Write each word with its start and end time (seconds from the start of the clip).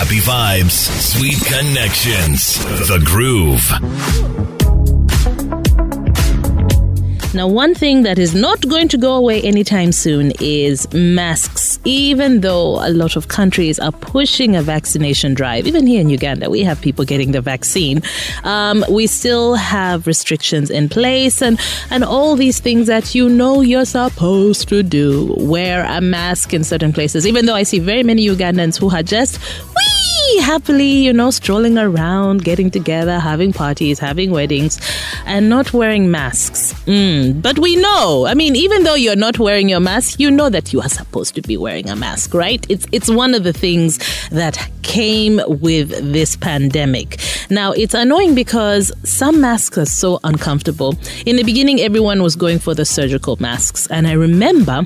Happy 0.00 0.20
vibes, 0.20 0.88
sweet 0.98 1.36
connections. 1.44 2.56
The 2.88 3.02
Groove. 3.04 3.70
Now, 7.32 7.46
one 7.46 7.76
thing 7.76 8.02
that 8.02 8.18
is 8.18 8.34
not 8.34 8.60
going 8.68 8.88
to 8.88 8.98
go 8.98 9.14
away 9.14 9.40
anytime 9.42 9.92
soon 9.92 10.32
is 10.40 10.92
masks. 10.92 11.78
Even 11.84 12.40
though 12.40 12.84
a 12.84 12.90
lot 12.90 13.14
of 13.14 13.28
countries 13.28 13.78
are 13.78 13.92
pushing 13.92 14.56
a 14.56 14.62
vaccination 14.62 15.34
drive, 15.34 15.68
even 15.68 15.86
here 15.86 16.00
in 16.00 16.10
Uganda, 16.10 16.50
we 16.50 16.64
have 16.64 16.80
people 16.80 17.04
getting 17.04 17.30
the 17.30 17.40
vaccine. 17.40 18.02
Um, 18.42 18.84
we 18.90 19.06
still 19.06 19.54
have 19.54 20.08
restrictions 20.08 20.70
in 20.70 20.88
place 20.88 21.40
and, 21.40 21.58
and 21.90 22.02
all 22.02 22.34
these 22.34 22.58
things 22.58 22.88
that 22.88 23.14
you 23.14 23.28
know 23.28 23.60
you're 23.60 23.84
supposed 23.84 24.68
to 24.68 24.82
do. 24.82 25.32
Wear 25.38 25.84
a 25.84 26.00
mask 26.00 26.52
in 26.52 26.64
certain 26.64 26.92
places, 26.92 27.28
even 27.28 27.46
though 27.46 27.54
I 27.54 27.62
see 27.62 27.78
very 27.78 28.02
many 28.02 28.26
Ugandans 28.26 28.76
who 28.76 28.90
are 28.90 29.04
just, 29.04 29.38
happily, 30.50 30.90
you 31.06 31.12
know, 31.12 31.30
strolling 31.30 31.78
around, 31.78 32.42
getting 32.42 32.72
together, 32.72 33.20
having 33.20 33.52
parties, 33.52 34.00
having 34.00 34.32
weddings, 34.32 34.80
and 35.24 35.48
not 35.48 35.72
wearing 35.72 36.10
masks. 36.10 36.72
Mm, 36.86 37.40
but 37.40 37.56
we 37.60 37.76
know, 37.76 38.26
I 38.26 38.34
mean, 38.34 38.56
even 38.56 38.82
though 38.82 38.96
you're 38.96 39.14
not 39.14 39.38
wearing 39.38 39.68
your 39.68 39.78
mask, 39.78 40.18
you 40.18 40.28
know 40.28 40.48
that 40.50 40.72
you 40.72 40.80
are 40.80 40.88
supposed 40.88 41.36
to 41.36 41.42
be 41.42 41.56
wearing 41.56 41.88
a 41.88 41.94
mask, 41.94 42.34
right? 42.34 42.66
It's, 42.68 42.84
it's 42.90 43.08
one 43.08 43.32
of 43.32 43.44
the 43.44 43.52
things 43.52 44.00
that 44.30 44.58
came 44.82 45.40
with 45.46 45.90
this 46.12 46.34
pandemic. 46.34 47.20
Now, 47.48 47.70
it's 47.70 47.94
annoying 47.94 48.34
because 48.34 48.90
some 49.04 49.40
masks 49.40 49.78
are 49.78 49.86
so 49.86 50.18
uncomfortable. 50.24 50.96
In 51.26 51.36
the 51.36 51.44
beginning, 51.44 51.80
everyone 51.80 52.24
was 52.24 52.34
going 52.34 52.58
for 52.58 52.74
the 52.74 52.84
surgical 52.84 53.36
masks. 53.38 53.86
And 53.86 54.08
I 54.08 54.14
remember 54.14 54.84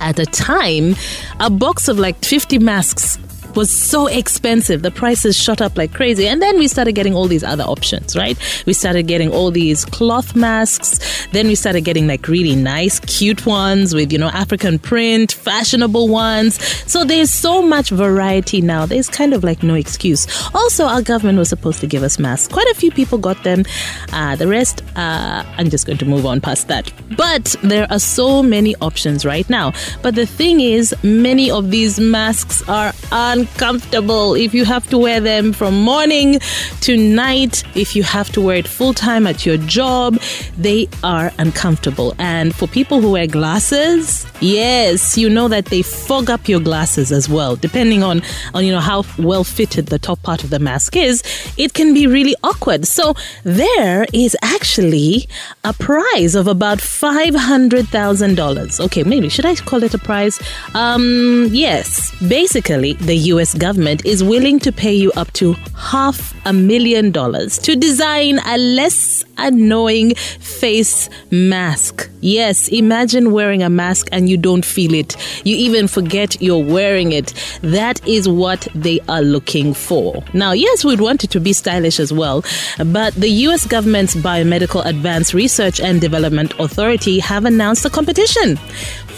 at 0.00 0.18
a 0.18 0.24
time, 0.24 0.96
a 1.40 1.50
box 1.50 1.88
of 1.88 1.98
like 1.98 2.24
50 2.24 2.58
masks 2.58 3.18
was 3.54 3.70
so 3.70 4.06
expensive. 4.06 4.82
The 4.82 4.90
prices 4.90 5.36
shot 5.36 5.60
up 5.60 5.76
like 5.76 5.92
crazy. 5.92 6.26
And 6.26 6.40
then 6.40 6.58
we 6.58 6.68
started 6.68 6.92
getting 6.92 7.14
all 7.14 7.26
these 7.26 7.44
other 7.44 7.64
options, 7.64 8.16
right? 8.16 8.38
We 8.66 8.72
started 8.72 9.06
getting 9.06 9.32
all 9.32 9.50
these 9.50 9.84
cloth 9.84 10.34
masks. 10.34 11.26
Then 11.28 11.46
we 11.46 11.54
started 11.54 11.82
getting 11.82 12.06
like 12.06 12.28
really 12.28 12.56
nice, 12.56 13.00
cute 13.00 13.46
ones 13.46 13.94
with, 13.94 14.12
you 14.12 14.18
know, 14.18 14.28
African 14.28 14.78
print, 14.78 15.32
fashionable 15.32 16.08
ones. 16.08 16.62
So 16.90 17.04
there's 17.04 17.30
so 17.30 17.62
much 17.62 17.90
variety 17.90 18.60
now. 18.60 18.86
There's 18.86 19.08
kind 19.08 19.34
of 19.34 19.44
like 19.44 19.62
no 19.62 19.74
excuse. 19.74 20.26
Also, 20.54 20.84
our 20.84 21.02
government 21.02 21.38
was 21.38 21.48
supposed 21.48 21.80
to 21.80 21.86
give 21.86 22.02
us 22.02 22.18
masks. 22.18 22.52
Quite 22.52 22.68
a 22.68 22.74
few 22.74 22.90
people 22.90 23.18
got 23.18 23.42
them. 23.44 23.64
Uh, 24.12 24.36
the 24.36 24.46
rest, 24.46 24.82
uh, 24.96 25.44
I'm 25.56 25.70
just 25.70 25.86
going 25.86 25.98
to 25.98 26.06
move 26.06 26.26
on 26.26 26.40
past 26.40 26.68
that. 26.68 26.92
But 27.16 27.56
there 27.62 27.86
are 27.90 27.98
so 27.98 28.42
many 28.42 28.74
options 28.76 29.24
right 29.24 29.48
now. 29.48 29.72
But 30.02 30.14
the 30.14 30.26
thing 30.26 30.60
is, 30.60 30.94
many 31.02 31.50
of 31.50 31.70
these 31.70 32.00
masks 32.00 32.66
are 32.68 32.92
un 33.10 33.41
uncomfortable 33.42 34.34
if 34.34 34.54
you 34.54 34.64
have 34.64 34.88
to 34.88 34.96
wear 34.96 35.20
them 35.20 35.52
from 35.52 35.78
morning 35.80 36.38
to 36.80 36.96
night, 36.96 37.64
if 37.74 37.96
you 37.96 38.04
have 38.04 38.30
to 38.30 38.40
wear 38.40 38.56
it 38.56 38.68
full 38.68 38.94
time 38.94 39.26
at 39.26 39.44
your 39.44 39.56
job, 39.56 40.20
they 40.56 40.88
are 41.02 41.32
uncomfortable. 41.38 42.14
And 42.18 42.54
for 42.54 42.68
people 42.68 43.00
who 43.00 43.10
wear 43.12 43.26
glasses, 43.26 44.24
yes, 44.40 45.18
you 45.18 45.28
know 45.28 45.48
that 45.48 45.64
they 45.66 45.82
fog 45.82 46.30
up 46.30 46.48
your 46.48 46.60
glasses 46.60 47.10
as 47.10 47.28
well. 47.28 47.56
Depending 47.56 48.04
on, 48.04 48.22
on 48.54 48.64
you 48.64 48.70
know 48.70 48.80
how 48.80 49.02
well 49.18 49.42
fitted 49.42 49.86
the 49.86 49.98
top 49.98 50.22
part 50.22 50.44
of 50.44 50.50
the 50.50 50.60
mask 50.60 50.96
is, 50.96 51.24
it 51.56 51.74
can 51.74 51.94
be 51.94 52.06
really 52.06 52.36
awkward. 52.44 52.86
So 52.86 53.14
there 53.42 54.06
is 54.12 54.36
actually 54.42 55.26
a 55.64 55.72
prize 55.72 56.36
of 56.36 56.46
about 56.46 56.78
$500,000. 56.78 58.84
Okay, 58.86 59.02
maybe 59.02 59.28
should 59.28 59.46
I 59.46 59.56
call 59.56 59.82
it 59.82 59.94
a 59.94 59.98
prize? 59.98 60.40
Um, 60.74 61.48
yes. 61.50 62.12
Basically, 62.20 62.92
the 62.94 63.16
US 63.32 63.54
government 63.54 64.04
is 64.04 64.22
willing 64.22 64.58
to 64.60 64.72
pay 64.72 64.94
you 64.94 65.12
up 65.12 65.32
to 65.34 65.54
half 65.76 66.34
a 66.44 66.52
million 66.52 67.10
dollars 67.10 67.58
to 67.58 67.76
design 67.76 68.38
a 68.46 68.58
less 68.58 69.24
annoying 69.38 70.14
face 70.14 71.08
mask. 71.30 72.08
Yes, 72.20 72.68
imagine 72.68 73.32
wearing 73.32 73.62
a 73.62 73.70
mask 73.70 74.08
and 74.12 74.28
you 74.28 74.36
don't 74.36 74.64
feel 74.64 74.94
it. 74.94 75.16
You 75.44 75.56
even 75.56 75.88
forget 75.88 76.40
you're 76.40 76.64
wearing 76.64 77.12
it. 77.12 77.34
That 77.62 78.06
is 78.06 78.28
what 78.28 78.68
they 78.74 79.00
are 79.08 79.22
looking 79.22 79.74
for. 79.74 80.22
Now, 80.32 80.52
yes, 80.52 80.84
we'd 80.84 81.00
want 81.00 81.24
it 81.24 81.30
to 81.30 81.40
be 81.40 81.52
stylish 81.52 81.98
as 81.98 82.12
well, 82.12 82.44
but 82.86 83.14
the 83.14 83.28
US 83.46 83.66
government's 83.66 84.14
Biomedical 84.14 84.84
Advanced 84.86 85.34
Research 85.34 85.80
and 85.80 86.00
Development 86.00 86.52
Authority 86.60 87.18
have 87.18 87.44
announced 87.44 87.84
a 87.84 87.90
competition 87.90 88.56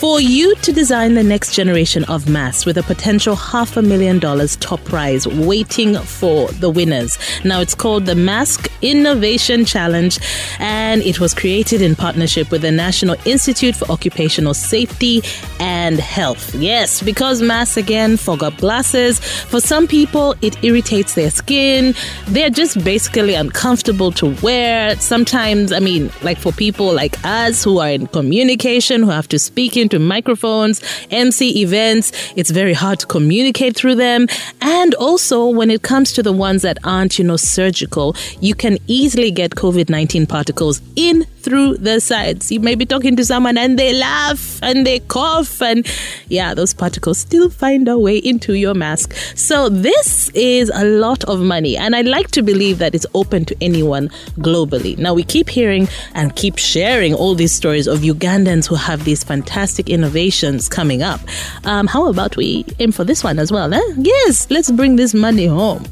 for 0.04 0.20
you 0.20 0.54
to 0.56 0.72
design 0.72 1.14
the 1.14 1.22
next 1.22 1.54
generation 1.54 2.04
of 2.04 2.28
masks 2.28 2.66
with 2.66 2.76
a 2.76 2.82
potential 2.82 3.34
half 3.34 3.76
a 3.76 3.82
million 3.82 4.03
dollars 4.12 4.56
top 4.56 4.82
prize 4.84 5.26
waiting 5.26 5.96
for 5.96 6.48
the 6.48 6.70
winners. 6.70 7.18
Now, 7.44 7.60
it's 7.60 7.74
called 7.74 8.06
the 8.06 8.14
Mask 8.14 8.70
Innovation 8.82 9.64
Challenge, 9.64 10.18
and 10.58 11.02
it 11.02 11.20
was 11.20 11.34
created 11.34 11.80
in 11.82 11.96
partnership 11.96 12.50
with 12.50 12.62
the 12.62 12.70
National 12.70 13.16
Institute 13.24 13.74
for 13.74 13.90
Occupational 13.90 14.54
Safety 14.54 15.22
and 15.58 15.73
And 15.84 16.00
health. 16.00 16.54
Yes, 16.54 17.02
because 17.02 17.42
masks 17.42 17.76
again 17.76 18.16
fog 18.16 18.42
up 18.42 18.56
glasses. 18.56 19.18
For 19.18 19.60
some 19.60 19.86
people, 19.86 20.34
it 20.40 20.56
irritates 20.64 21.12
their 21.12 21.30
skin. 21.30 21.94
They're 22.28 22.48
just 22.48 22.82
basically 22.82 23.34
uncomfortable 23.34 24.10
to 24.12 24.34
wear. 24.42 24.96
Sometimes, 24.96 25.72
I 25.72 25.80
mean, 25.80 26.10
like 26.22 26.38
for 26.38 26.52
people 26.52 26.94
like 26.94 27.22
us 27.22 27.62
who 27.62 27.80
are 27.80 27.90
in 27.90 28.06
communication, 28.06 29.02
who 29.02 29.10
have 29.10 29.28
to 29.28 29.38
speak 29.38 29.76
into 29.76 29.98
microphones, 29.98 30.80
MC 31.10 31.60
events, 31.60 32.12
it's 32.34 32.50
very 32.50 32.72
hard 32.72 33.00
to 33.00 33.06
communicate 33.06 33.76
through 33.76 33.96
them. 33.96 34.26
And 34.62 34.94
also, 34.94 35.46
when 35.46 35.70
it 35.70 35.82
comes 35.82 36.14
to 36.14 36.22
the 36.22 36.32
ones 36.32 36.62
that 36.62 36.78
aren't, 36.84 37.18
you 37.18 37.26
know, 37.26 37.36
surgical, 37.36 38.16
you 38.40 38.54
can 38.54 38.78
easily 38.86 39.30
get 39.30 39.50
COVID 39.50 39.90
19 39.90 40.24
particles 40.24 40.80
in 40.96 41.26
through 41.44 41.76
the 41.76 42.00
sides. 42.00 42.50
You 42.50 42.60
may 42.60 42.74
be 42.74 42.86
talking 42.86 43.16
to 43.16 43.24
someone 43.24 43.58
and 43.58 43.78
they 43.78 43.92
laugh 43.92 44.58
and 44.62 44.86
they 44.86 45.00
cough, 45.00 45.60
and 45.60 45.86
yeah, 46.28 46.54
those 46.54 46.72
particles 46.72 47.18
still 47.18 47.50
find 47.50 47.86
a 47.86 47.98
way 47.98 48.16
into 48.16 48.54
your 48.54 48.74
mask. 48.74 49.12
So, 49.36 49.68
this 49.68 50.30
is 50.30 50.70
a 50.74 50.84
lot 50.84 51.22
of 51.24 51.40
money, 51.40 51.76
and 51.76 51.94
I 51.94 52.00
like 52.00 52.30
to 52.32 52.42
believe 52.42 52.78
that 52.78 52.94
it's 52.94 53.06
open 53.14 53.44
to 53.44 53.56
anyone 53.60 54.08
globally. 54.38 54.96
Now, 54.96 55.12
we 55.14 55.22
keep 55.22 55.48
hearing 55.48 55.86
and 56.14 56.34
keep 56.34 56.58
sharing 56.58 57.14
all 57.14 57.34
these 57.34 57.52
stories 57.52 57.86
of 57.86 58.00
Ugandans 58.00 58.66
who 58.66 58.74
have 58.76 59.04
these 59.04 59.22
fantastic 59.22 59.90
innovations 59.90 60.68
coming 60.68 61.02
up. 61.02 61.20
Um, 61.64 61.86
how 61.86 62.08
about 62.08 62.36
we 62.36 62.64
aim 62.78 62.92
for 62.92 63.04
this 63.04 63.22
one 63.22 63.38
as 63.38 63.52
well? 63.52 63.72
Eh? 63.72 63.94
Yes, 63.98 64.50
let's 64.50 64.70
bring 64.70 64.96
this 64.96 65.12
money 65.12 65.46
home. 65.46 65.82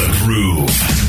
The 0.00 0.08
Groove. 0.24 0.99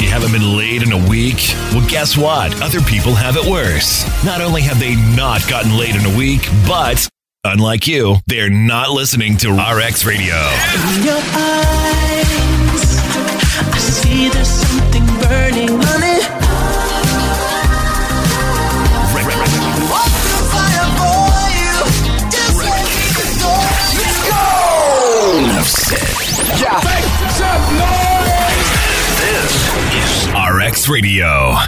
You 0.00 0.08
haven't 0.08 0.32
been 0.32 0.56
laid 0.56 0.82
in 0.82 0.92
a 0.92 1.08
week? 1.08 1.54
Well, 1.72 1.86
guess 1.88 2.16
what? 2.16 2.60
Other 2.62 2.80
people 2.80 3.14
have 3.14 3.36
it 3.36 3.44
worse. 3.48 4.04
Not 4.24 4.40
only 4.40 4.62
have 4.62 4.78
they 4.80 4.96
not 5.16 5.46
gotten 5.48 5.76
laid 5.76 5.94
in 5.94 6.04
a 6.04 6.16
week, 6.16 6.48
but 6.66 7.08
unlike 7.44 7.86
you, 7.86 8.16
they're 8.26 8.50
not 8.50 8.90
listening 8.90 9.36
to 9.38 9.52
RX 9.52 10.04
Radio. 10.04 10.34
In 10.34 11.04
your 11.04 11.22
eyes, 11.34 12.32
I 13.72 13.78
see 13.78 14.28
there's 14.28 14.48
something 14.48 15.06
burning 15.22 15.78
Radio. 30.88 31.62